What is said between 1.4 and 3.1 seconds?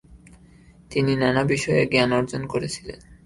বিষয়ে জ্ঞানার্জন করেছিলেন।